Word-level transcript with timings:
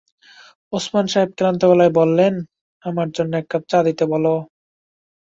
ওসমান 0.73 1.05
সাহেব 1.11 1.29
ক্লান্ত 1.37 1.61
গলায় 1.71 1.93
বললেন, 1.99 2.33
আমার 2.83 3.07
জন্যে 3.15 3.35
এক 3.39 3.47
কাপ 3.51 3.63
চা 3.71 3.79
দিতে 3.87 4.03
বল। 4.11 4.25